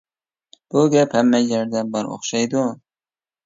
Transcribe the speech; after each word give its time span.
بۇ 0.75 0.83
گەپ 0.95 1.13
ھەممە 1.19 1.43
يەردە 1.51 1.87
بار 1.95 2.13
ئوخشايدۇ. 2.17 2.69